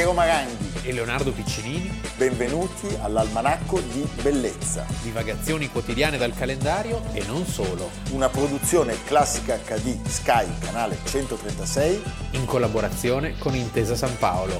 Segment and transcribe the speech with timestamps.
[0.00, 2.00] Piero Maranghi e Leonardo Piccinini.
[2.16, 4.86] Benvenuti all'Almanacco di Bellezza.
[5.02, 7.90] Divagazioni quotidiane dal calendario e non solo.
[8.12, 12.02] Una produzione classica HD Sky, canale 136.
[12.30, 14.58] In collaborazione con Intesa San Paolo.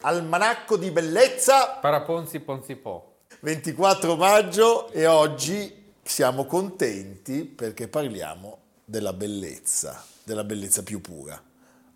[0.00, 1.76] Almanacco di Bellezza.
[1.78, 3.24] Paraponzi Ponzi Po.
[3.40, 11.40] 24 maggio e oggi siamo contenti perché parliamo della bellezza, della bellezza più pura.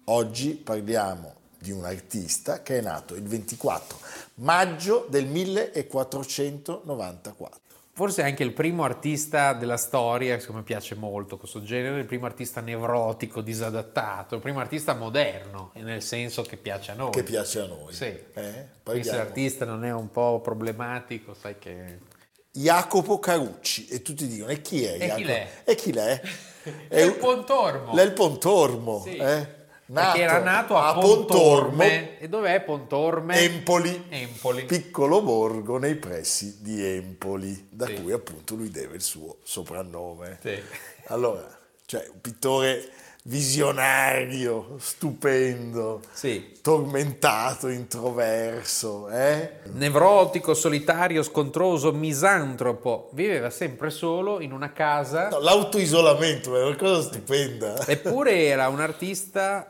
[0.04, 3.98] Oggi parliamo di un artista che è nato il 24
[4.34, 7.60] maggio del 1494.
[7.92, 12.60] Forse anche il primo artista della storia, mi piace molto questo genere, il primo artista
[12.60, 17.12] nevrotico, disadattato, il primo artista moderno, nel senso che piace a noi.
[17.12, 17.94] Che piace a noi.
[17.94, 18.04] Sì.
[18.04, 18.68] Eh?
[19.02, 22.14] Se l'artista non è un po' problematico, sai che...
[22.60, 25.16] Jacopo Carucci e tutti dicono e chi è e Jacopo?
[25.16, 25.48] Chi l'è?
[25.64, 26.20] E chi l'è?
[26.88, 27.96] È il Pontormo.
[27.96, 29.16] È il Pontormo, sì.
[29.16, 29.54] eh?
[29.88, 32.18] Nato Perché era nato a, a Pontorme.
[32.18, 33.38] E dov'è Pontorme?
[33.38, 34.06] Empoli.
[34.08, 34.64] Empoli.
[34.64, 38.02] Piccolo borgo nei pressi di Empoli, da Sì.
[38.02, 40.38] cui appunto lui deve il suo soprannome.
[40.42, 40.60] Sì.
[41.04, 41.46] Allora,
[41.84, 42.88] cioè un pittore
[43.26, 46.54] visionario, stupendo, Sì.
[46.62, 49.60] tormentato, introverso, eh?
[49.72, 53.10] Nevrotico, solitario, scontroso, misantropo.
[53.12, 55.28] Viveva sempre solo in una casa.
[55.28, 57.84] No, l'autoisolamento è una cosa stupenda.
[57.86, 59.68] Eppure era un artista.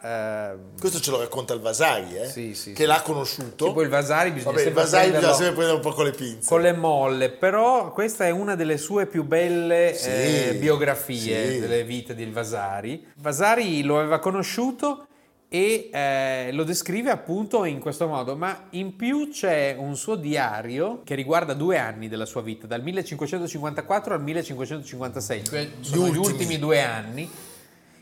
[0.54, 2.26] eh, Questo ce lo racconta il Vasari, eh?
[2.28, 3.66] Sì, sì, che l'ha conosciuto.
[3.66, 5.96] Che poi il Vasari bisogna Vabbè, il sempre Vasari prenderlo bisogna sempre prendere un po'
[5.96, 6.48] con le pinze.
[6.48, 12.14] con le molle, però questa è una delle sue più belle eh, biografie delle vite
[12.14, 13.06] di Vasari.
[13.16, 13.44] Vasari
[13.82, 15.06] lo aveva conosciuto
[15.48, 21.02] e eh, lo descrive appunto in questo modo, ma in più c'è un suo diario
[21.04, 26.26] che riguarda due anni della sua vita, dal 1554 al 1556, cioè sono gli ultimi.
[26.26, 27.30] ultimi due anni,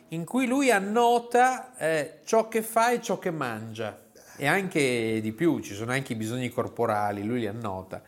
[0.09, 4.01] in cui lui annota eh, ciò che fa e ciò che mangia
[4.37, 8.03] e anche di più, ci sono anche i bisogni corporali, lui li annota.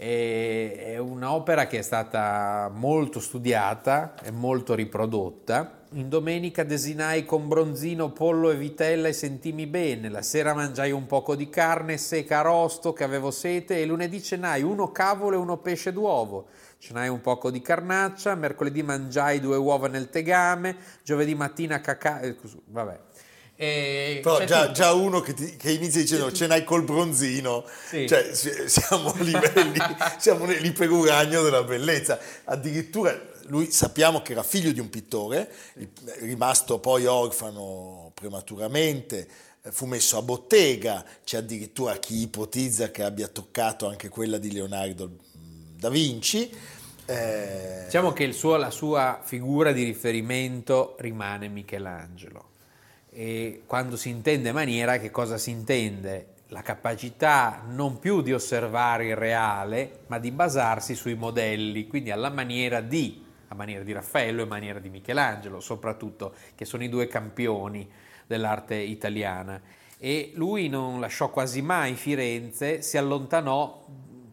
[0.00, 5.86] È un'opera che è stata molto studiata e molto riprodotta.
[5.94, 10.08] In domenica desinai con bronzino, pollo e vitella e sentimi bene.
[10.08, 14.22] La sera mangiai un poco di carne secca a rosto che avevo sete e lunedì
[14.22, 16.46] cenai uno cavolo e uno pesce d'uovo.
[16.78, 22.20] Cenai un poco di carnaccia, mercoledì mangiai due uova nel tegame, giovedì mattina cacao...
[22.20, 22.36] eh,
[22.66, 23.00] vabbè.
[23.60, 28.06] E Però già, già uno che, ti- che inizia dicendo ce n'hai col bronzino, Sì.
[28.06, 29.78] cioè si- siamo livelli,
[30.16, 32.20] siamo nell'iperuragno della bellezza.
[32.44, 35.50] Addirittura lui sappiamo che era figlio di un pittore,
[36.20, 39.26] rimasto poi orfano prematuramente,
[39.70, 45.08] fu messo a bottega, c'è addirittura chi ipotizza che abbia toccato anche quella di Leonardo
[45.08, 46.48] mm, da Vinci.
[47.06, 52.47] Eh, Diciamo che suo- la sua figura di riferimento rimane Michelangelo.
[53.10, 56.34] E quando si intende maniera, che cosa si intende?
[56.48, 62.30] La capacità non più di osservare il reale, ma di basarsi sui modelli, quindi alla
[62.30, 66.88] maniera di, a maniera di Raffaello e a maniera di Michelangelo, soprattutto, che sono i
[66.88, 67.88] due campioni
[68.26, 69.60] dell'arte italiana.
[69.98, 73.84] E lui non lasciò quasi mai Firenze, si allontanò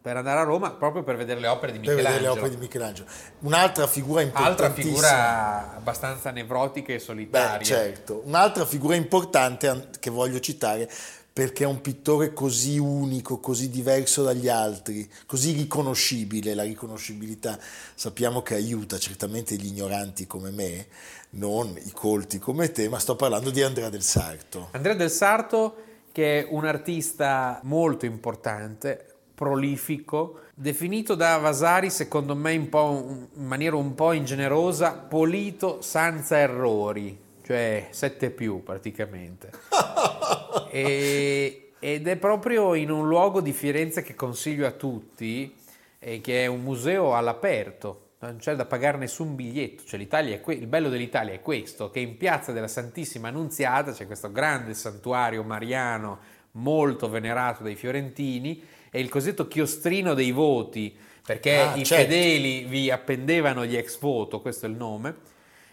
[0.05, 2.45] per andare a Roma proprio per vedere le opere di per vedere le Michelangelo.
[2.45, 3.07] opere di Michelangelo.
[3.39, 4.93] Un'altra figura Altra importantissima.
[4.93, 7.57] figura abbastanza nevrotica e solitaria.
[7.57, 8.21] Beh, certo.
[8.25, 10.87] Un'altra figura importante an- che voglio citare
[11.33, 16.53] perché è un pittore così unico, così diverso dagli altri, così riconoscibile.
[16.53, 17.57] La riconoscibilità
[17.95, 20.85] sappiamo che aiuta certamente gli ignoranti come me,
[21.31, 24.67] non i colti come te, ma sto parlando di Andrea del Sarto.
[24.73, 25.77] Andrea del Sarto,
[26.11, 33.75] che è un artista molto importante, prolifico, definito da Vasari, secondo me in, in maniera
[33.75, 39.51] un po' ingenerosa, polito senza errori, cioè 7 più praticamente.
[40.71, 45.53] E- ed è proprio in un luogo di Firenze che consiglio a tutti,
[45.99, 50.39] e che è un museo all'aperto, non c'è da pagare nessun biglietto, cioè l'Italia è
[50.39, 54.75] que- il bello dell'Italia è questo, che in piazza della Santissima Annunziata c'è questo grande
[54.75, 56.19] santuario mariano
[56.51, 58.61] molto venerato dai fiorentini,
[58.95, 60.95] è il cosiddetto chiostrino dei voti,
[61.25, 62.03] perché Ah, i certo.
[62.05, 65.15] fedeli vi appendevano gli ex voto, questo è il nome,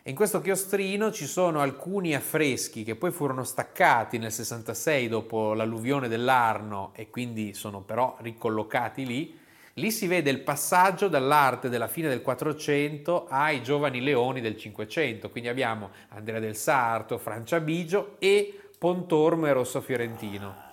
[0.03, 5.55] e in questo chiostrino ci sono alcuni affreschi che poi furono staccati nel 66 dopo
[5.55, 9.39] l'alluvione dell'Arno e quindi sono però ricollocati lì.
[9.75, 15.31] Lì si vede il passaggio dall'arte della fine del 400 ai giovani leoni del 500.
[15.31, 20.71] Quindi abbiamo Andrea del Sarto, Franciabigio e Pontormo e Rosso Fiorentino.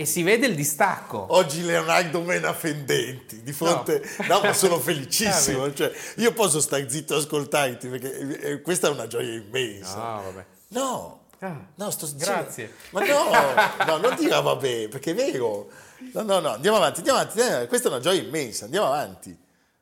[0.00, 1.26] E si vede il distacco.
[1.30, 4.00] Oggi Leonardo mena fendenti, di fronte...
[4.28, 5.64] No, no ma sono felicissimo.
[5.64, 9.96] Ah, cioè, io posso stare zitto e ascoltarti perché eh, questa è una gioia immensa.
[9.96, 10.44] No, vabbè.
[10.68, 12.74] No, Ah, no, sto grazie.
[12.90, 15.68] Ma no, no, non dire vabbè, perché è vero.
[16.12, 17.40] No, no, no, andiamo avanti, andiamo avanti.
[17.40, 19.36] eh, Questa è una gioia immensa, andiamo avanti.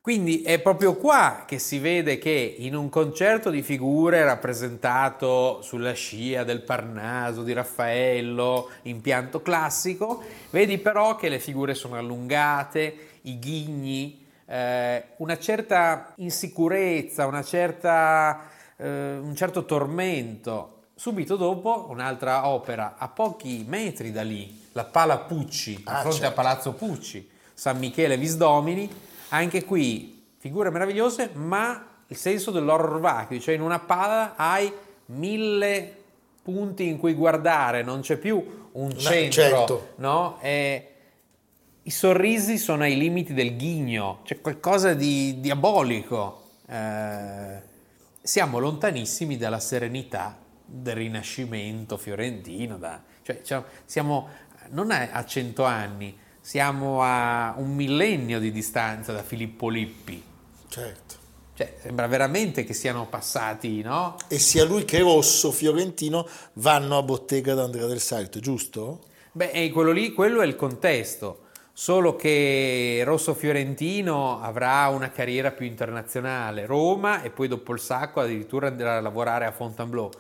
[0.07, 5.95] Quindi è proprio qua che si vede che in un concerto di figure rappresentato sulla
[5.95, 13.37] scia del Parnaso di Raffaello, impianto classico, vedi però che le figure sono allungate, i
[13.41, 18.43] ghigni, eh, una certa insicurezza, una certa,
[18.77, 20.83] eh, un certo tormento.
[20.95, 26.19] Subito dopo un'altra opera a pochi metri da lì, la Pala Pucci, a Ah, fronte
[26.19, 26.35] a certo.
[26.37, 28.89] Palazzo Pucci, San Michele Visdomini,
[29.29, 34.73] anche qui figure meravigliose, ma il senso dell'horror vacuo, cioè in una pala hai
[35.07, 36.03] mille
[36.43, 39.89] punti in cui guardare, non c'è più un centro, certo.
[39.97, 40.39] no?
[40.41, 40.91] E
[41.83, 46.43] I sorrisi sono ai limiti del ghigno, c'è qualcosa di diabolico.
[46.69, 47.63] Eh,
[48.21, 54.29] siamo lontanissimi dalla serenità del Rinascimento fiorentino, da- cioè, cioè, siamo
[54.71, 60.23] non a, a cento anni, siamo a un millennio di distanza da Filippo Lippi.
[60.69, 61.15] Certo.
[61.55, 64.15] Cioè, sembra veramente che siano passati, no?
[64.29, 69.01] E sia lui che Rosso Fiorentino vanno a bottega d'Andrea del Sarto, giusto?
[69.33, 71.47] Beh, quello lì, quello è il contesto.
[71.73, 78.21] Solo che Rosso Fiorentino avrà una carriera più internazionale, Roma e poi dopo il sacco
[78.21, 80.11] addirittura andrà a lavorare a Fontainebleau.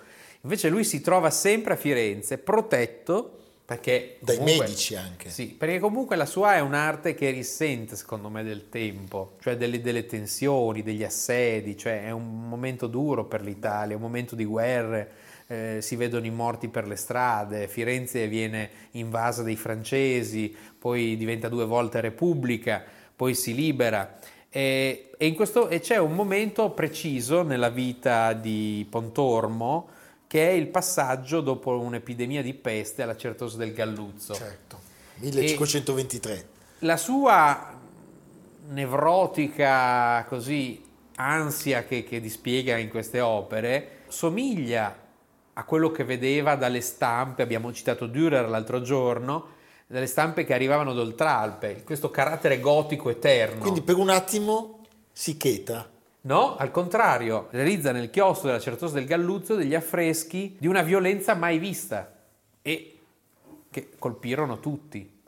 [0.40, 5.28] Invece lui si trova sempre a Firenze, protetto perché Dai comunque- medici anche.
[5.28, 9.80] Sì, perché comunque la sua è un'arte che risente, secondo me, del tempo, cioè delle,
[9.80, 15.10] delle tensioni, degli assedi, cioè è un momento duro per l'Italia, un momento di guerre,
[15.48, 21.48] eh, si vedono i morti per le strade, Firenze viene invasa dai francesi, poi diventa
[21.48, 22.84] due volte repubblica,
[23.16, 24.16] poi si libera.
[24.48, 29.88] E, e in questo, e c'è un momento preciso nella vita di Pontormo
[30.36, 34.34] che è il passaggio dopo un'epidemia di peste alla Certosa del Galluzzo.
[34.34, 34.78] Certo.
[35.14, 36.48] 1523.
[36.80, 37.72] La sua
[38.68, 40.84] nevrotica così
[41.14, 44.94] ansia che, che dispiega in queste opere somiglia
[45.54, 49.54] a quello che vedeva dalle stampe, abbiamo citato Dürer l'altro giorno,
[49.86, 53.62] dalle stampe che arrivavano d'Oltralpe, questo carattere gotico eterno.
[53.62, 54.80] Quindi per un attimo
[55.12, 55.95] si cheta.
[56.26, 61.34] No, al contrario, realizza nel chiostro della Certosa del Galluzzo degli affreschi di una violenza
[61.34, 62.12] mai vista
[62.62, 62.98] e
[63.70, 65.22] che colpirono tutti.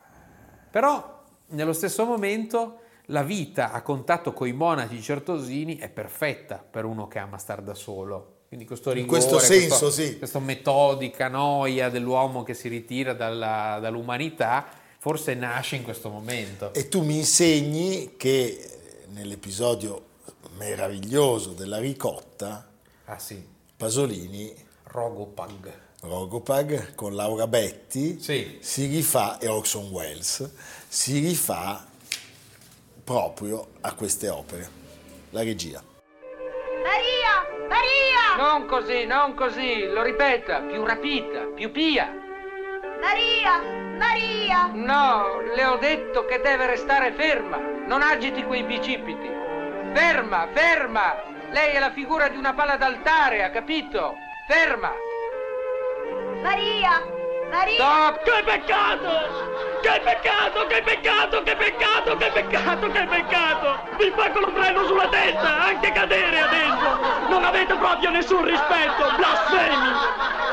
[0.70, 6.84] Però, nello stesso momento, la vita a contatto con i monaci certosini è perfetta per
[6.84, 8.38] uno che ama star da solo.
[8.48, 10.18] Quindi questo In rigore, questo senso, questo- sì.
[10.18, 14.66] questa metodica noia dell'uomo che si ritira dalla- dall'umanità,
[14.98, 16.74] forse nasce in questo momento.
[16.74, 20.06] E tu mi insegni che eh, nell'episodio
[20.56, 22.66] meraviglioso della ricotta,
[23.06, 23.42] Ah sì,
[23.76, 24.54] Pasolini,
[24.84, 25.72] Rogopag.
[26.02, 28.58] Rogopag con Laura Betti, Sì.
[28.60, 30.50] si rifà, e Orson Welles,
[30.88, 31.86] si rifà
[33.02, 34.68] proprio a queste opere.
[35.30, 35.82] La regia.
[36.82, 37.66] Maria!
[37.68, 38.36] Maria!
[38.36, 42.10] Non così, non così, lo ripeta, più rapita, più pia.
[43.00, 43.60] Maria!
[43.96, 44.66] Maria!
[44.72, 49.37] No, le ho detto che deve restare ferma, non agiti quei bicipiti.
[49.98, 51.16] Ferma, ferma!
[51.50, 54.16] Lei è la figura di una pala d'altare, ha capito?
[54.46, 54.92] Ferma!
[56.40, 57.02] Maria!
[57.50, 57.74] Maria!
[57.74, 58.22] Stop!
[58.22, 59.80] Che peccato!
[59.82, 63.78] Che peccato, che peccato, che peccato, che peccato, che peccato!
[63.96, 66.98] Vi fa con lo freno sulla testa, anche cadere adesso!
[67.28, 70.47] Non avete proprio nessun rispetto, blasfemi!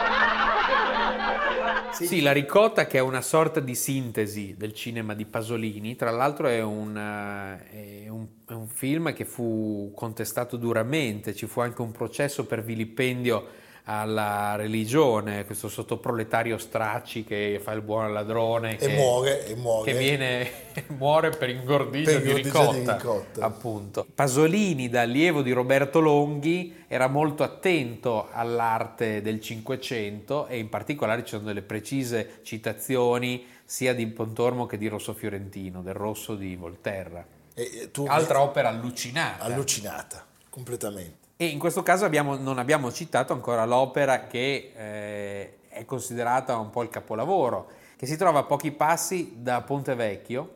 [2.03, 2.21] Sì.
[2.21, 6.61] la ricotta che è una sorta di sintesi del cinema di Pasolini, tra l'altro è
[6.61, 11.91] un, eh, è un- è un film che fu contestato duramente, ci fu anche un
[11.91, 13.47] processo per vilipendio
[13.87, 19.91] alla religione, questo sottoproletario Stracci che fa il buon ladrone E che, muore, e muore.
[19.91, 20.49] che viene,
[20.97, 23.45] muore per ingordigia, Per di, ingordigia di ricotta, ricotta.
[23.45, 24.05] appunto.
[24.13, 31.23] Pasolini, da allievo di Roberto Longhi, era molto attento all'arte del Cinquecento e in particolare
[31.23, 36.55] ci sono delle precise citazioni sia di Pontormo che di Rosso Fiorentino, del Rosso di
[36.55, 37.23] Volterra.
[38.07, 39.43] Altra opera allucinata.
[39.43, 41.23] allucinata, completamente.
[41.37, 46.69] E in questo caso abbiamo- non abbiamo citato ancora l'opera che eh, è considerata un
[46.69, 50.53] po' il capolavoro, che si trova a pochi passi da Ponte Vecchio,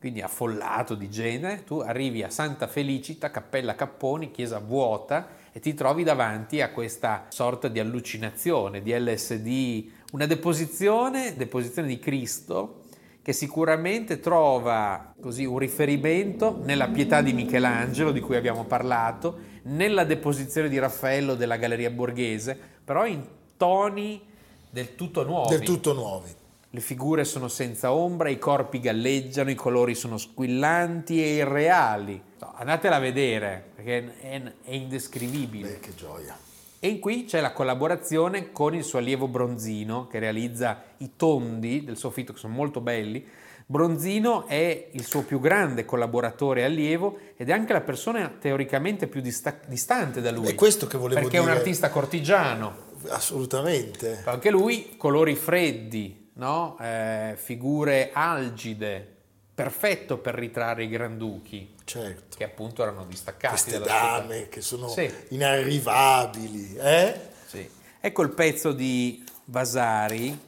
[0.00, 1.62] quindi affollato di gente.
[1.64, 7.26] Tu arrivi a Santa Felicita, Cappella Capponi, chiesa vuota, e ti trovi davanti a questa
[7.28, 12.80] sorta di allucinazione, di LSD, una deposizione, deposizione di Cristo
[13.20, 20.04] che sicuramente trova così un riferimento nella pietà di Michelangelo di cui abbiamo parlato, nella
[20.04, 23.24] deposizione di Raffaello della Galleria Borghese, però in
[23.56, 24.22] toni
[24.70, 25.50] del tutto nuovi.
[25.50, 26.34] Del tutto nuovi.
[26.70, 32.22] Le figure sono senza ombra, i corpi galleggiano, i colori sono squillanti e irreali.
[32.38, 35.68] Andatela a vedere perché è, è indescrivibile.
[35.70, 36.36] Beh, che gioia.
[36.80, 41.96] E qui c'è la collaborazione con il suo allievo Bronzino che realizza i tondi del
[41.96, 43.26] soffitto che sono molto belli.
[43.70, 49.08] Bronzino è il suo più grande collaboratore e allievo ed è anche la persona teoricamente
[49.08, 50.46] più dista- distante da lui.
[50.46, 51.42] È questo che volevo perché dire.
[51.42, 52.86] è un artista cortigiano.
[53.08, 54.22] Assolutamente.
[54.24, 56.78] Anche lui colori freddi, no?
[56.80, 59.16] Eh, figure algide,
[59.54, 62.38] perfetto per ritrarre i granduchi, Certo.
[62.38, 64.48] che appunto erano distaccati Queste dame società.
[64.48, 65.12] che sono Sì.
[65.28, 67.20] inarrivabili, eh?
[67.44, 67.68] Sì.
[68.00, 70.38] Ecco il pezzo di Vasari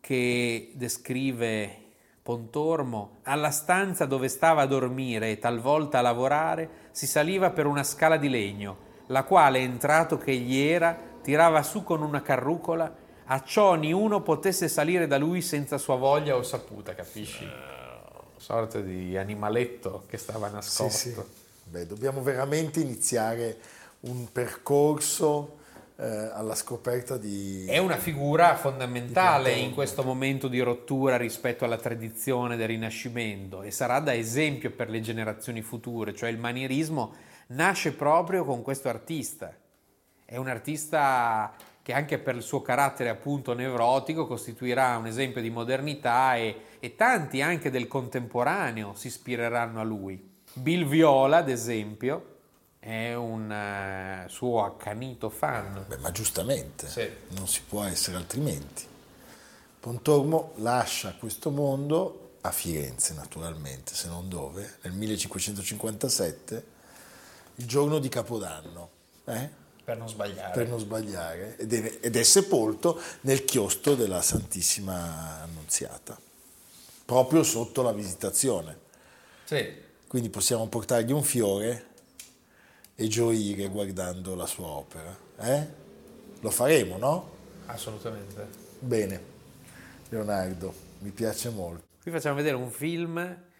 [0.00, 1.76] che descrive
[2.34, 3.18] Pontormo.
[3.24, 8.16] Alla stanza dove stava a dormire e talvolta a lavorare si saliva per una scala
[8.18, 12.94] di legno, la quale, entrato che egli era, tirava su con una carrucola,
[13.24, 17.44] a ciò niuno potesse salire da lui senza sua voglia o saputa, capisci?
[18.36, 20.88] Sorta di animaletto che stava Sì, nascosto.
[20.88, 21.16] sì.
[21.64, 23.58] Beh, dobbiamo veramente iniziare
[24.02, 25.56] un percorso
[26.00, 27.66] eh, alla scoperta di...
[27.66, 33.70] È una figura fondamentale in questo momento di rottura rispetto alla tradizione del Rinascimento e
[33.70, 37.14] sarà da esempio per le generazioni future, cioè il manierismo
[37.48, 39.54] nasce proprio con questo artista.
[40.24, 41.52] È un artista
[41.82, 46.94] che anche per il suo carattere appunto nevrotico costituirà un esempio di modernità e, e
[46.94, 50.28] tanti anche del contemporaneo si ispireranno a lui.
[50.54, 52.38] Bill Viola, ad esempio,
[52.80, 55.84] è un eh, suo accanito fan.
[55.86, 57.08] Beh, ma giustamente, Sì.
[57.28, 58.84] non si può essere altrimenti.
[59.78, 66.64] Pontormo lascia questo mondo a Firenze, naturalmente, se non dove, nel 1557,
[67.56, 68.88] il giorno di Capodanno,
[69.26, 69.58] eh?
[69.84, 70.52] Per non sbagliare.
[70.52, 76.18] per non sbagliare, ed è, ed è sepolto nel chiostro della Santissima Annunziata,
[77.04, 78.78] proprio sotto la visitazione.
[79.44, 79.88] Sì.
[80.06, 81.88] Quindi possiamo portargli un fiore
[83.00, 85.16] e gioire guardando la sua opera.
[85.38, 85.66] Eh?
[86.40, 87.30] Lo faremo, no?
[87.64, 88.46] Assolutamente.
[88.78, 89.20] Bene,
[90.10, 91.82] Leonardo, mi piace molto.
[92.02, 93.14] Qui facciamo vedere un film,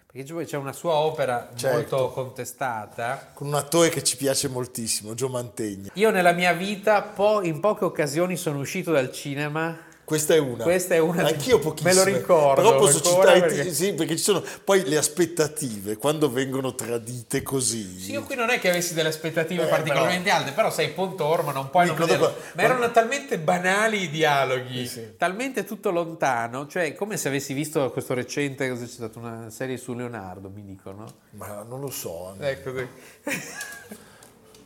[0.05, 1.75] perché c'è una sua opera Certo.
[1.75, 3.31] molto contestata.
[3.33, 5.89] Con un attore che ci piace moltissimo, Gio Mantegna.
[5.95, 9.89] Io nella mia vita po- in poche occasioni sono uscito dal cinema.
[10.11, 10.63] Questa è una.
[10.63, 11.93] Questa è una- Anch'io pochissime.
[11.93, 16.29] me lo ricordo Però posso citare, perché- sì, perché ci sono poi le aspettative, quando
[16.29, 17.97] vengono tradite così.
[17.97, 21.51] Sì, io qui non è che avessi delle aspettative Eh, particolarmente alte, però sei Pontormo,
[21.51, 22.27] non puoi non Dico, vederlo.
[22.27, 25.15] dopo- Ma erano talmente banali i dialoghi, Sì.
[25.17, 29.77] talmente tutto lontano, cioè come se avessi visto questo recente, cosa c'è stata una serie
[29.77, 31.05] su Leonardo, mi dicono.
[31.37, 32.35] Ma non lo so.
[32.37, 32.87] Ecco, sì.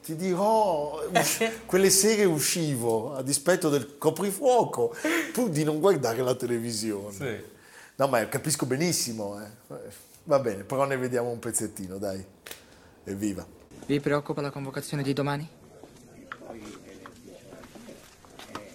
[0.06, 4.96] Ti dirò, usci- quelle sere uscivo a dispetto del coprifuoco
[5.34, 7.12] pur di non guardare la televisione.
[7.12, 7.44] Sì.
[7.96, 9.42] No, ma capisco benissimo.
[9.44, 9.50] eh.
[10.26, 12.24] Va bene, però ne vediamo un pezzettino, dai.
[13.04, 13.44] Evviva.
[13.88, 15.50] Vi preoccupa la convocazione di domani?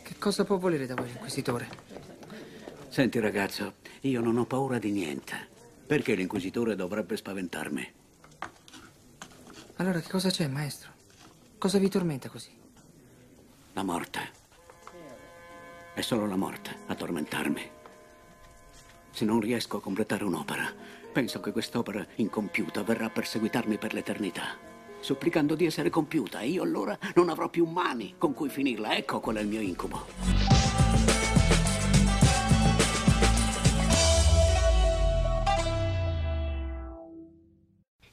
[0.03, 1.69] Che cosa può volere da voi l'inquisitore?
[2.89, 5.47] Senti ragazzo, io non ho paura di niente.
[5.87, 7.93] Perché l'inquisitore dovrebbe spaventarmi?
[9.77, 10.99] Allora che cosa c'è, maestro?
[11.61, 12.49] Cosa vi tormenta così?
[13.75, 14.31] La morte.
[15.93, 17.71] È solo la morte a tormentarmi.
[19.11, 20.73] Se non riesco a completare un'opera,
[21.13, 24.57] penso che quest'opera incompiuta verrà a perseguitarmi per l'eternità,
[25.01, 28.97] supplicando di essere compiuta e io allora non avrò più mani con cui finirla.
[28.97, 30.50] Ecco qual è il mio incubo.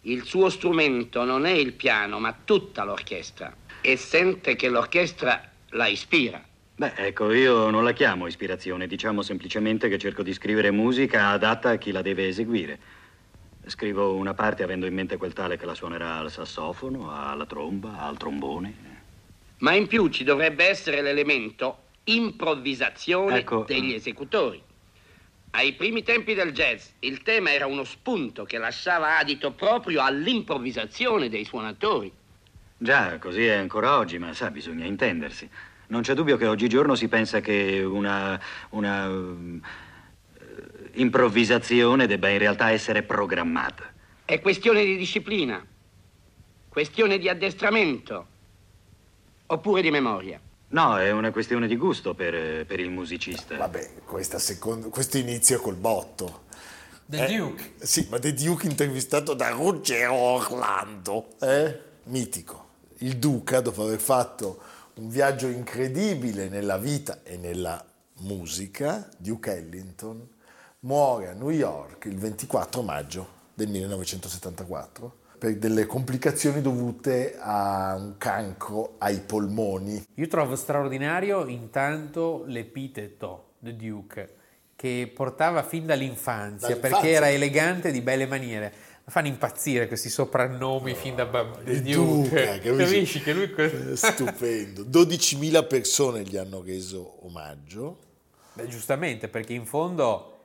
[0.07, 3.53] Il suo strumento non è il piano, ma tutta l'orchestra.
[3.81, 6.41] E sente che l'orchestra la ispira.
[6.75, 11.71] Beh, ecco, io non la chiamo ispirazione, diciamo semplicemente che cerco di scrivere musica adatta
[11.71, 12.79] a chi la deve eseguire.
[13.65, 17.99] Scrivo una parte avendo in mente quel tale che la suonerà al sassofono, alla tromba,
[17.99, 18.73] al trombone.
[19.57, 23.65] Ma in più ci dovrebbe essere l'elemento improvvisazione Ecco.
[23.67, 24.63] degli esecutori.
[25.51, 31.29] Ai primi tempi del jazz il tema era uno spunto che lasciava adito proprio all'improvvisazione
[31.29, 32.11] dei suonatori.
[32.77, 35.49] Già, così è ancora oggi, ma sa, bisogna intendersi.
[35.87, 38.39] Non c'è dubbio che oggigiorno si pensa che una,
[38.71, 39.59] una eh,
[40.93, 43.91] improvvisazione debba in realtà essere programmata.
[44.25, 45.65] È questione di disciplina,
[46.67, 48.27] questione di addestramento,
[49.47, 50.39] oppure di memoria?
[50.69, 53.55] No, è una questione di gusto per, per il musicista.
[53.55, 56.43] Vabbè, questa secondo- questo inizio col botto.
[57.05, 57.73] The Eh, Duke.
[57.77, 61.79] Sì, ma The Duke intervistato da Ruggero Orlando, eh?
[62.05, 62.65] mitico.
[62.97, 64.59] Il Duca, dopo aver fatto
[64.95, 67.81] un viaggio incredibile nella vita e nella
[68.19, 70.27] musica, Duke Ellington,
[70.81, 78.15] muore a New York il 24 maggio del 1974 per delle complicazioni dovute a un
[78.17, 80.03] cancro ai polmoni.
[80.15, 84.35] Io trovo straordinario intanto l'epiteto The Duke
[84.75, 86.97] che portava fin dall'infanzia Dall'infanzia.
[86.99, 88.71] perché era elegante di belle maniere.
[89.07, 91.63] Mi fanno impazzire questi soprannomi fin da bambino.
[91.63, 92.29] The Il Duke.
[92.29, 92.75] Duca, capisci?
[92.77, 93.53] Capisci che lui...
[93.55, 94.83] Eh, Stupendo.
[94.83, 97.97] 12.000 persone gli hanno reso omaggio.
[98.53, 100.36] Beh, giustamente, perché in fondo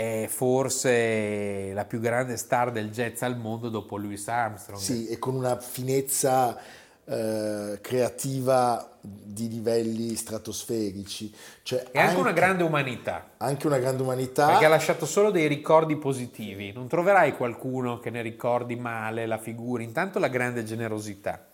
[0.00, 4.80] è forse la più grande star del jazz al mondo dopo Louis Armstrong.
[4.80, 6.56] Sì, e con una finezza
[7.04, 11.30] eh, creativa di livelli stratosferici.
[11.62, 13.32] Cioè, E anche una grande umanità.
[13.36, 14.46] anche una grande umanità.
[14.46, 16.72] Perché ha lasciato solo dei ricordi positivi.
[16.72, 19.82] Non troverai qualcuno che ne ricordi male la figura.
[19.82, 21.44] Intanto la grande generosità.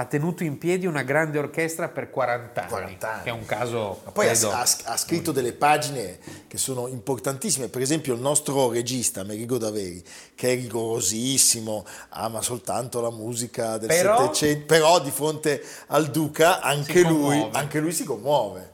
[0.00, 3.22] Ha tenuto in piedi una grande orchestra per 40 anni, 40 anni.
[3.22, 6.86] che è un caso Ma poi ha, credo, ha- ha scritto delle pagine che sono
[6.86, 10.02] importantissime, per esempio il nostro regista Merigo Daveri,
[10.34, 16.62] che è rigorosissimo, ama soltanto la musica del Però- Settecento, però di fronte al Duca
[16.62, 18.69] anche, lui, anche lui si commuove.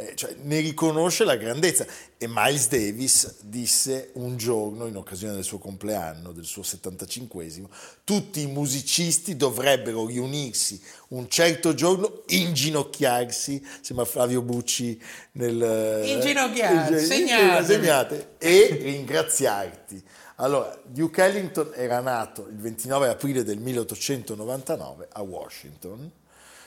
[0.00, 1.84] Eh, cioè, ne riconosce la grandezza.
[2.16, 7.66] E Miles Davis disse un giorno in occasione del suo compleanno del suo 75esimo
[8.04, 15.00] tutti i musicisti dovrebbero riunirsi un certo giorno inginocchiarsi sembra Flavio Bucci
[15.32, 17.64] nel Inginocchiarsi, Eh, segnate.
[17.64, 20.02] segnate, e ringraziarti.
[20.36, 26.10] Allora Duke Ellington era nato il 29 aprile del 1899 a Washington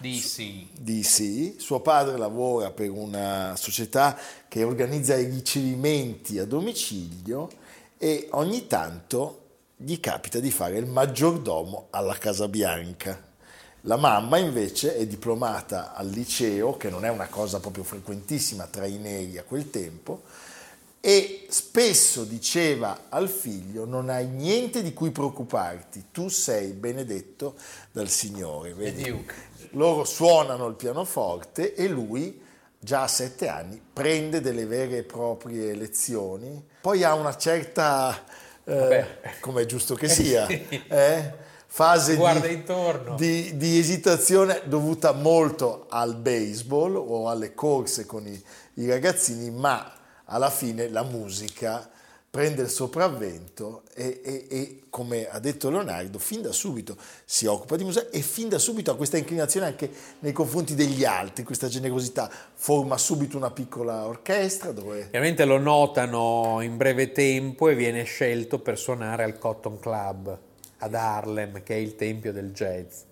[0.01, 0.65] DC.
[0.79, 1.61] DC.
[1.61, 4.17] Suo padre lavora per una società
[4.47, 7.49] che organizza i ricevimenti a domicilio
[7.97, 9.37] e ogni tanto
[9.77, 13.29] gli capita di fare il maggiordomo alla Casa Bianca.
[13.85, 18.85] La mamma invece è diplomata al liceo, che non è una cosa proprio frequentissima tra
[18.85, 20.21] i neri a quel tempo,
[20.99, 27.55] e spesso diceva al figlio non hai niente di cui preoccuparti, tu sei benedetto
[27.91, 28.75] dal Signore.
[28.75, 29.03] Vedi?
[29.03, 29.33] Duke.
[29.71, 32.41] Loro suonano il pianoforte e lui,
[32.79, 38.23] già a sette anni, prende delle vere e proprie lezioni, poi ha una certa,
[38.63, 39.05] eh,
[39.39, 41.33] come è giusto che sia, eh,
[41.67, 42.19] fase di,
[43.15, 48.43] di- di esitazione dovuta molto al baseball o alle corse con i,
[48.75, 49.93] i ragazzini, ma
[50.25, 51.89] alla fine la musica
[52.31, 57.75] prende il sopravvento e, e- e, come ha detto Leonardo, fin da subito si occupa
[57.75, 61.67] di musica e fin da subito ha questa inclinazione anche nei confronti degli altri, questa
[61.67, 68.03] generosità, forma subito una piccola orchestra dove Chiaramente lo notano in breve tempo e viene
[68.03, 70.39] scelto per suonare al Cotton Club
[70.77, 73.10] ad Harlem, che è il tempio del jazz.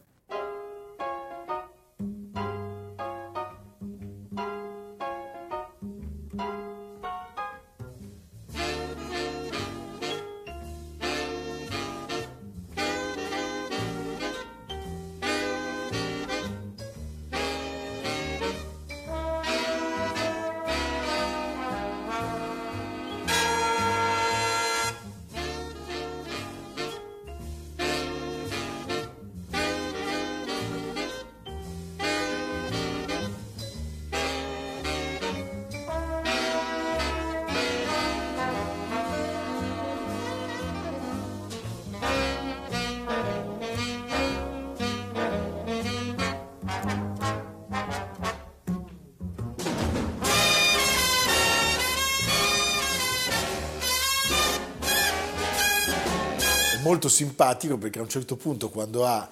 [56.90, 59.30] Molto simpatico perché a un certo punto quando ha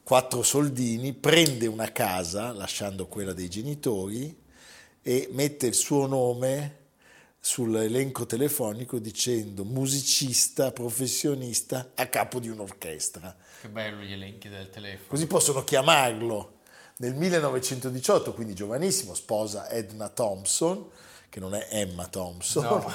[0.00, 4.40] quattro soldini prende una casa lasciando quella dei genitori
[5.02, 6.76] e mette il suo nome
[7.40, 13.36] sull'elenco telefonico dicendo musicista professionista a capo di un'orchestra.
[13.60, 15.08] Che bello gli elenchi del telefono.
[15.08, 16.58] Così possono chiamarlo.
[16.98, 20.86] Nel 1918, quindi giovanissimo, sposa Edna Thompson,
[21.28, 22.92] che non è Emma Thompson, No.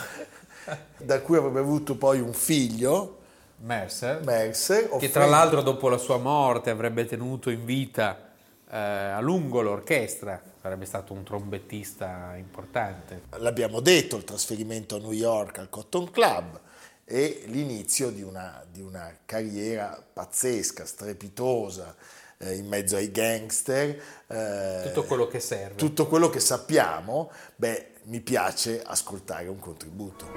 [1.04, 3.24] da cui avrebbe avuto poi un figlio,
[3.58, 4.90] Mercer, Mercer.
[4.98, 8.32] che tra l'altro dopo la sua morte avrebbe tenuto in vita
[8.70, 13.24] eh, a lungo l'orchestra, sarebbe stato un trombettista importante.
[13.38, 16.60] l'abbiamo detto, il trasferimento a New York al Cotton Club
[17.06, 21.96] e l'inizio di una, di una carriera pazzesca, strepitosa,
[22.38, 24.02] eh, in mezzo ai gangster.
[24.28, 25.76] eh, Tutto quello che serve.
[25.76, 30.34] tutto quello che sappiamo, beh, mi piace ascoltare un contributo.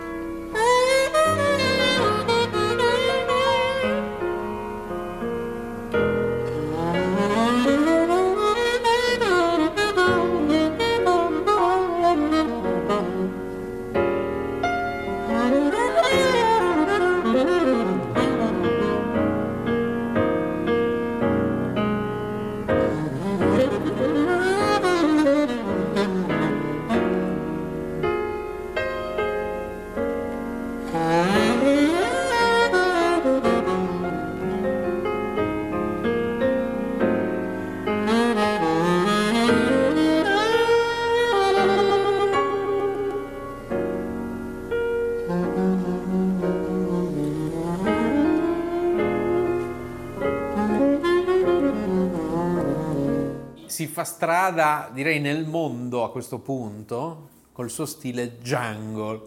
[53.99, 59.21] Fa strada, direi, nel mondo a questo punto col suo stile jungle,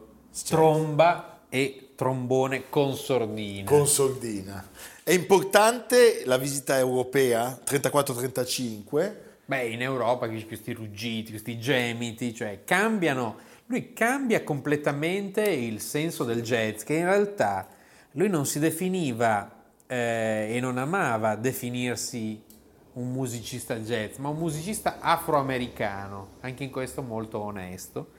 [0.47, 3.69] tromba e trombone con sordina.
[3.69, 4.65] Con sordina.
[5.03, 9.15] È importante la visita europea 34-35.
[9.43, 16.43] Beh, in Europa questi ruggiti, questi gemiti, cioè cambiano, lui cambia completamente il senso del
[16.43, 17.67] jazz, che in realtà
[18.12, 19.53] lui non si definiva
[19.86, 22.41] eh, e non amava definirsi
[22.93, 28.10] un musicista jazz, ma un musicista afroamericano, anche in questo molto onesto.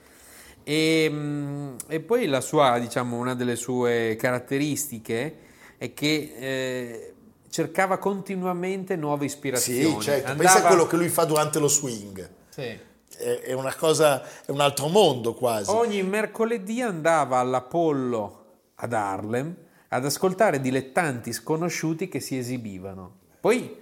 [0.63, 5.37] E, mm, e poi la sua, diciamo, una delle sue caratteristiche
[5.77, 7.13] è che eh,
[7.49, 9.95] cercava continuamente nuove ispirazioni.
[9.95, 10.31] Sì, certo.
[10.31, 12.29] Andava- Pensa a quello che lui fa durante lo swing.
[12.49, 12.91] Sì.
[13.15, 15.69] È, una cosa, è un altro mondo quasi.
[15.69, 19.55] Ogni mercoledì andava all'Apollo ad Harlem
[19.89, 23.17] ad ascoltare dilettanti sconosciuti che si esibivano.
[23.39, 23.77] Poi,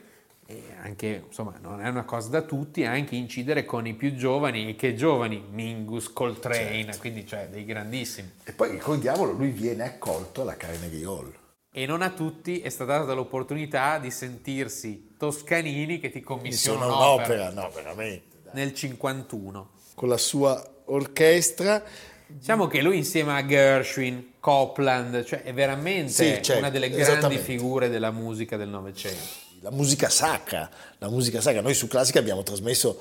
[0.81, 4.75] anche, insomma, non è una cosa da tutti, anche incidere con i più giovani, e
[4.75, 5.43] che giovani?
[5.51, 6.99] Mingus, Coltrane, Certo.
[6.99, 8.31] quindi cioè dei grandissimi.
[8.43, 11.33] E poi ricordiamolo, lui viene accolto alla Carnegie Hall.
[11.73, 17.51] E non a tutti è stata data l'opportunità di sentirsi Toscanini che ti commissiona un'opera
[17.51, 18.49] no, veramente.
[18.51, 19.69] nel 51.
[19.95, 21.81] Con la sua orchestra.
[22.27, 27.37] Diciamo che lui insieme a Gershwin, Copland, cioè è veramente Sì, certo, una delle grandi
[27.37, 29.49] figure della musica del Novecento.
[29.63, 31.61] La musica sacra, la musica sacra.
[31.61, 32.99] Noi su Classica abbiamo trasmesso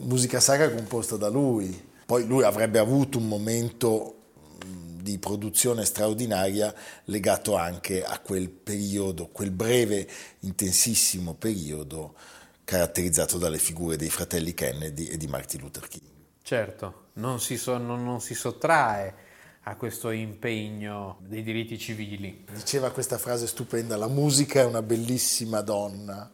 [0.00, 1.90] musica sacra composta da lui.
[2.04, 4.16] Poi lui avrebbe avuto un momento
[4.66, 6.72] di produzione straordinaria
[7.06, 10.06] legato anche a quel periodo, quel breve,
[10.40, 12.14] intensissimo periodo
[12.64, 16.04] caratterizzato dalle figure dei fratelli Kennedy e di Martin Luther King.
[16.42, 19.14] Certo, non si, so- non- non si sottrae
[19.64, 22.44] a questo impegno dei diritti civili.
[22.52, 26.30] Diceva questa frase stupenda, la musica è una bellissima donna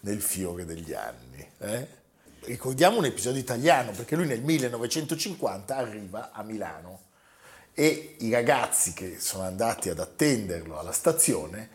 [0.00, 1.46] nel fiore degli anni.
[1.58, 1.98] eh?
[2.42, 7.00] Ricordiamo un episodio italiano, perché lui nel 1950 arriva a Milano
[7.74, 11.68] e i ragazzi che sono andati ad attenderlo alla stazione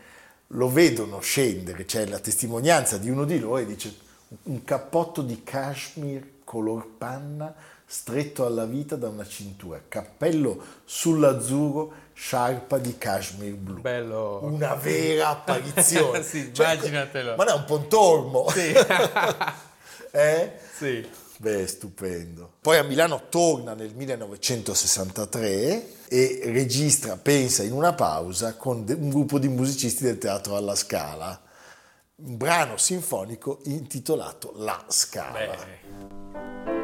[0.49, 3.95] lo vedono scendere, c'è la testimonianza di uno di loro e dice
[4.43, 7.53] un cappotto di cashmere color panna
[7.85, 13.81] stretto alla vita da una cintura, cappello sull'azzurro, sciarpa di cashmere blu.
[13.81, 14.39] Bello.
[14.43, 16.23] Una vera apparizione.
[16.35, 17.35] Sì, Cioè, immaginatelo.
[17.35, 18.49] Ma no, è un pontormo.
[18.49, 18.73] Sì.
[20.11, 20.51] eh?
[20.75, 21.07] Sì.
[21.37, 22.53] Beh, stupendo.
[22.61, 29.37] Poi a Milano torna nel 1963 e registra, pensa in una pausa, con un gruppo
[29.37, 31.41] di musicisti del Teatro alla Scala,
[32.17, 35.39] un brano sinfonico intitolato La Scala.
[35.39, 36.74] Beh,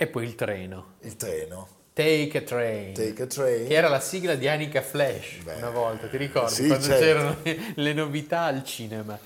[0.00, 0.94] E poi il treno.
[1.00, 1.68] Il treno.
[1.92, 2.94] Take a Train.
[2.94, 3.66] Take a Train.
[3.66, 6.54] Che era la sigla di Annika Flash Beh, una volta, ti ricordi?
[6.54, 7.02] sì, Quando certo.
[7.04, 7.36] c'erano
[7.74, 9.18] le novità al cinema.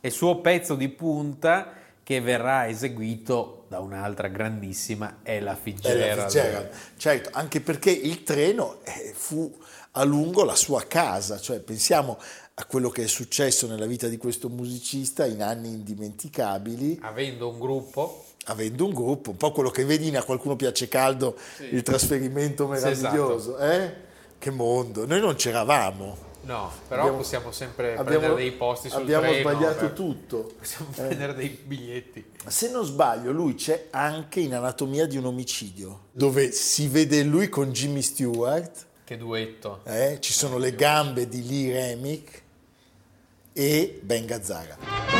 [0.00, 6.22] e suo pezzo di punta che verrà eseguito da un'altra grandissima Ella Ella Fitzgerald.
[6.22, 6.70] Fitzgerald.
[6.96, 9.54] Certo, anche perché il treno eh, fu
[9.92, 12.18] a lungo la sua casa, cioè pensiamo
[12.54, 17.58] a quello che è successo nella vita di questo musicista in anni indimenticabili, Avendo un
[17.58, 21.36] gruppo, avendo un gruppo, un po' quello che vedi in A qualcuno piace caldo,
[21.70, 22.94] il trasferimento Sì, esatto.
[22.96, 23.94] meraviglioso, eh?
[24.38, 26.26] Che mondo, noi non c'eravamo.
[26.42, 29.92] no, però Abbiamo- possiamo sempre abbiamo- prendere dei posti sul abbiamo treno, sbagliato eh.
[29.92, 30.52] tutto.
[30.58, 31.02] Possiamo Eh.
[31.02, 32.24] prendere dei biglietti.
[32.46, 37.48] Se non sbaglio, lui c'è anche in Anatomia di un omicidio, dove si vede lui
[37.50, 39.80] con Jimmy Stewart, Che duetto.
[39.84, 42.42] eh, ci sono le gambe di Lee Remick
[43.52, 45.17] e Ben Gazzara.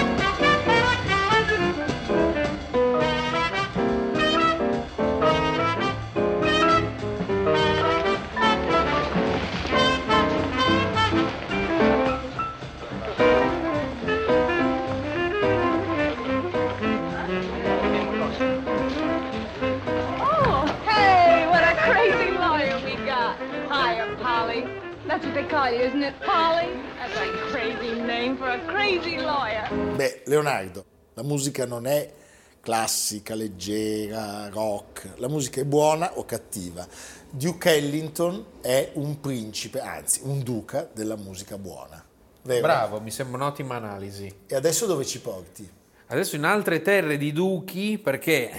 [25.48, 26.68] Call you, isn't it, Polly?
[26.98, 29.66] That's a crazy name for a crazy lawyer.
[29.96, 30.84] Beh, Leonardo,
[31.14, 32.12] la musica non è
[32.60, 36.86] classica, leggera, rock, la musica è buona o cattiva.
[37.30, 42.04] Duke Ellington è un principe, anzi un duca della musica buona.
[42.42, 42.60] Vero?
[42.60, 44.32] Bravo, mi sembra un'ottima analisi.
[44.46, 45.68] E adesso dove ci porti?
[46.08, 48.50] Adesso in altre terre di duchi, perché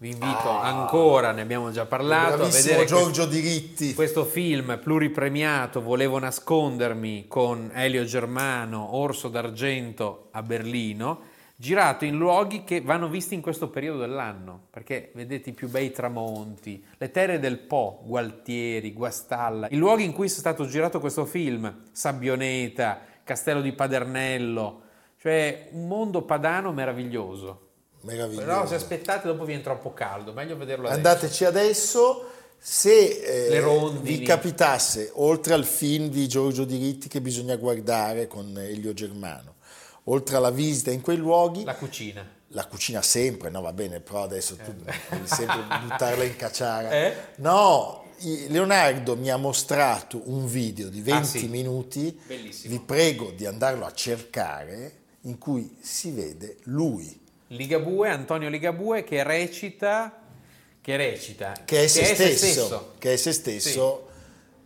[0.00, 3.94] vi invito ancora, ne abbiamo già parlato, a vedere Giorgio questo, Diritti.
[3.94, 11.22] questo film pluripremiato, Volevo nascondermi, con Elio Germano, Orso d'Argento a Berlino,
[11.56, 15.90] girato in luoghi che vanno visti in questo periodo dell'anno, perché vedete i più bei
[15.90, 21.24] tramonti, le terre del Po, Gualtieri, Guastalla, i luoghi in cui è stato girato questo
[21.24, 24.82] film, Sabbioneta, Castello di Padernello,
[25.20, 27.66] cioè un mondo padano meraviglioso.
[28.02, 28.46] Meraviglioso.
[28.46, 30.96] Però se aspettate dopo viene troppo caldo, meglio vederlo adesso.
[31.08, 32.30] Andateci adesso.
[32.60, 32.90] Se
[33.56, 33.62] eh,
[34.00, 39.54] vi capitasse, oltre al film di Giorgio Diritti che bisogna guardare con Elio Germano,
[40.04, 42.26] oltre alla visita in quei luoghi, La cucina.
[42.48, 45.56] la cucina sempre, no va bene, però adesso tu devi sempre
[45.86, 46.90] buttarla in cacciara.
[46.90, 47.14] Eh?
[47.36, 48.06] No,
[48.48, 51.46] Leonardo mi ha mostrato un video di 20 Ah, sì.
[51.46, 52.74] minuti, Bellissimo.
[52.74, 59.22] vi prego di andarlo a cercare, in cui si vede lui, Ligabue, Antonio Ligabue che
[59.22, 60.20] recita,
[60.80, 64.08] che recita, che è se se stesso, che è se stesso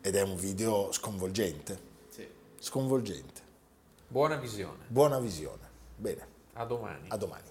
[0.00, 1.78] ed è un video sconvolgente,
[2.10, 2.26] Sì.
[2.58, 3.40] sconvolgente.
[4.08, 4.84] Buona visione.
[4.88, 5.68] Buona visione.
[5.96, 7.06] Bene, A domani.
[7.08, 7.50] a domani.